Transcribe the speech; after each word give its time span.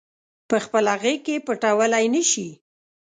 پخپله 0.49 0.93
غیږ 1.01 1.19
کې 1.25 1.35
پټولای 1.47 2.05
نه 2.13 2.21
شي 2.31 2.47